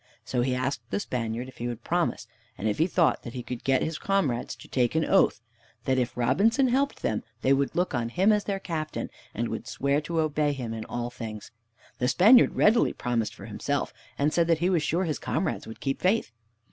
So 0.25 0.41
he 0.41 0.55
asked 0.55 0.81
the 0.89 0.99
Spaniard 0.99 1.47
if 1.47 1.59
he 1.59 1.67
would 1.67 1.83
promise, 1.83 2.25
and 2.57 2.67
if 2.67 2.79
he 2.79 2.87
thought 2.87 3.23
he 3.23 3.43
could 3.43 3.63
get 3.63 3.83
his 3.83 3.99
comrades 3.99 4.55
to 4.55 4.67
take 4.67 4.95
an 4.95 5.05
oath 5.05 5.41
that, 5.85 5.99
if 5.99 6.17
Robinson 6.17 6.69
helped 6.69 7.03
them, 7.03 7.21
they 7.43 7.53
would 7.53 7.75
look 7.75 7.93
on 7.93 8.09
him 8.09 8.31
as 8.31 8.45
their 8.45 8.59
captain, 8.59 9.11
and 9.35 9.47
would 9.49 9.67
swear 9.67 10.01
to 10.01 10.21
obey 10.21 10.53
him 10.53 10.73
in 10.73 10.85
all 10.85 11.11
things. 11.11 11.51
The 11.99 12.07
Spaniard 12.07 12.55
readily 12.55 12.93
promised 12.93 13.35
for 13.35 13.45
himself, 13.45 13.93
and 14.17 14.33
said 14.33 14.47
that 14.47 14.57
he 14.57 14.71
was 14.71 14.81
sure 14.81 15.03
his 15.03 15.19
comrades 15.19 15.67
would 15.67 15.79
keep 15.79 16.01
faith. 16.01 16.31